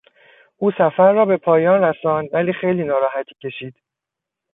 او 0.57 0.71
سفر 0.71 1.13
را 1.13 1.25
به 1.25 1.37
پایان 1.37 1.83
رساند 1.83 2.29
ولی 2.33 2.53
خیلی 2.53 2.83
ناراحتی 2.83 3.35
کشید. 3.43 3.75